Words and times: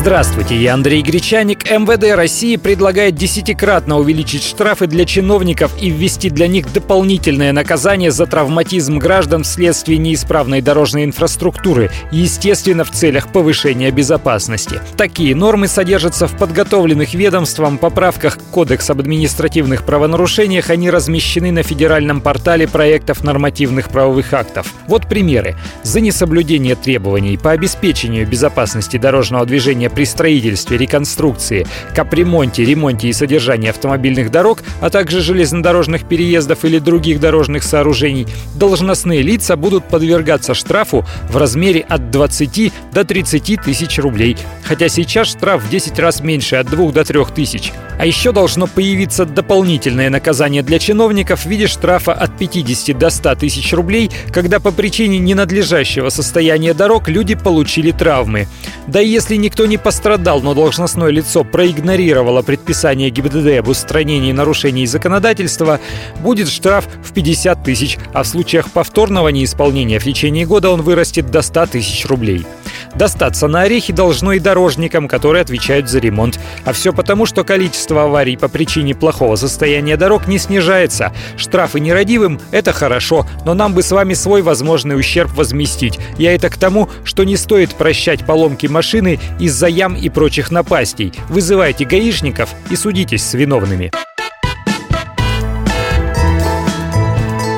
Здравствуйте, 0.00 0.56
я 0.56 0.74
Андрей 0.74 1.02
Гречаник. 1.02 1.68
МВД 1.68 2.14
России 2.14 2.54
предлагает 2.54 3.16
десятикратно 3.16 3.98
увеличить 3.98 4.44
штрафы 4.44 4.86
для 4.86 5.04
чиновников 5.04 5.72
и 5.82 5.90
ввести 5.90 6.30
для 6.30 6.46
них 6.46 6.72
дополнительное 6.72 7.52
наказание 7.52 8.12
за 8.12 8.26
травматизм 8.26 8.98
граждан 8.98 9.42
вследствие 9.42 9.98
неисправной 9.98 10.60
дорожной 10.60 11.02
инфраструктуры, 11.02 11.90
естественно, 12.12 12.84
в 12.84 12.92
целях 12.92 13.32
повышения 13.32 13.90
безопасности. 13.90 14.80
Такие 14.96 15.34
нормы 15.34 15.66
содержатся 15.66 16.28
в 16.28 16.38
подготовленных 16.38 17.14
ведомством 17.14 17.76
поправках 17.76 18.38
Кодекс 18.52 18.88
об 18.90 19.00
административных 19.00 19.84
правонарушениях. 19.84 20.70
Они 20.70 20.90
размещены 20.90 21.50
на 21.50 21.64
федеральном 21.64 22.20
портале 22.20 22.68
проектов 22.68 23.24
нормативных 23.24 23.88
правовых 23.88 24.32
актов. 24.32 24.72
Вот 24.86 25.08
примеры. 25.08 25.56
За 25.82 26.00
несоблюдение 26.00 26.76
требований 26.76 27.36
по 27.36 27.50
обеспечению 27.50 28.28
безопасности 28.28 28.96
дорожного 28.96 29.44
движения 29.44 29.88
при 29.98 30.04
строительстве, 30.04 30.78
реконструкции, 30.78 31.66
капремонте, 31.92 32.64
ремонте 32.64 33.08
и 33.08 33.12
содержании 33.12 33.68
автомобильных 33.68 34.30
дорог, 34.30 34.62
а 34.80 34.90
также 34.90 35.20
железнодорожных 35.20 36.06
переездов 36.06 36.64
или 36.64 36.78
других 36.78 37.18
дорожных 37.18 37.64
сооружений, 37.64 38.28
должностные 38.54 39.22
лица 39.22 39.56
будут 39.56 39.88
подвергаться 39.88 40.54
штрафу 40.54 41.04
в 41.28 41.36
размере 41.36 41.80
от 41.80 42.12
20 42.12 42.72
до 42.92 43.04
30 43.04 43.60
тысяч 43.60 43.98
рублей, 43.98 44.36
хотя 44.62 44.88
сейчас 44.88 45.26
штраф 45.26 45.64
в 45.64 45.68
10 45.68 45.98
раз 45.98 46.20
меньше, 46.20 46.54
от 46.54 46.68
2 46.68 46.92
до 46.92 47.04
3 47.04 47.24
тысяч. 47.34 47.72
А 47.98 48.06
еще 48.06 48.30
должно 48.30 48.68
появиться 48.68 49.26
дополнительное 49.26 50.08
наказание 50.08 50.62
для 50.62 50.78
чиновников 50.78 51.40
в 51.40 51.46
виде 51.46 51.66
штрафа 51.66 52.12
от 52.12 52.38
50 52.38 52.96
до 52.96 53.10
100 53.10 53.34
тысяч 53.34 53.72
рублей, 53.72 54.08
когда 54.32 54.60
по 54.60 54.70
причине 54.70 55.18
ненадлежащего 55.18 56.08
состояния 56.08 56.74
дорог 56.74 57.08
люди 57.08 57.34
получили 57.34 57.90
травмы. 57.90 58.46
Да 58.86 59.00
и 59.00 59.08
если 59.08 59.34
никто 59.34 59.66
не 59.66 59.78
пострадал, 59.78 60.40
но 60.40 60.54
должностное 60.54 61.10
лицо 61.10 61.42
проигнорировало 61.42 62.42
предписание 62.42 63.10
ГИБДД 63.10 63.58
об 63.58 63.68
устранении 63.68 64.30
нарушений 64.30 64.86
законодательства, 64.86 65.80
будет 66.20 66.48
штраф 66.48 66.86
в 67.02 67.12
50 67.12 67.64
тысяч, 67.64 67.98
а 68.12 68.22
в 68.22 68.28
случаях 68.28 68.70
повторного 68.70 69.28
неисполнения 69.28 69.98
в 69.98 70.04
течение 70.04 70.46
года 70.46 70.70
он 70.70 70.82
вырастет 70.82 71.30
до 71.32 71.42
100 71.42 71.66
тысяч 71.66 72.06
рублей. 72.06 72.46
Достаться 72.94 73.48
на 73.48 73.62
орехи 73.62 73.92
должно 73.92 74.32
и 74.32 74.38
дорожникам, 74.38 75.08
которые 75.08 75.42
отвечают 75.42 75.88
за 75.88 75.98
ремонт. 75.98 76.38
А 76.64 76.72
все 76.72 76.92
потому, 76.92 77.26
что 77.26 77.44
количество 77.44 78.04
аварий 78.04 78.36
по 78.36 78.48
причине 78.48 78.94
плохого 78.94 79.36
состояния 79.36 79.96
дорог 79.96 80.26
не 80.26 80.38
снижается. 80.38 81.12
Штрафы 81.36 81.80
нерадивым– 81.80 82.40
это 82.50 82.72
хорошо, 82.72 83.26
но 83.44 83.54
нам 83.54 83.74
бы 83.74 83.82
с 83.82 83.90
вами 83.90 84.14
свой 84.14 84.42
возможный 84.42 84.98
ущерб 84.98 85.32
возместить. 85.34 85.98
Я 86.18 86.34
это 86.34 86.50
к 86.50 86.56
тому, 86.56 86.88
что 87.04 87.24
не 87.24 87.36
стоит 87.36 87.74
прощать 87.74 88.24
поломки 88.24 88.66
машины 88.66 89.18
из-за 89.38 89.68
ям 89.68 89.94
и 89.94 90.08
прочих 90.08 90.50
напастей. 90.50 91.12
Вызывайте 91.28 91.84
гаишников 91.84 92.50
и 92.70 92.76
судитесь 92.76 93.24
с 93.24 93.34
виновными. 93.34 93.92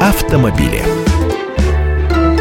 Автомобили. 0.00 1.05